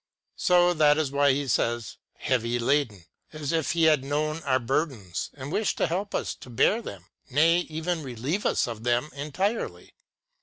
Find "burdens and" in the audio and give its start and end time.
4.57-5.51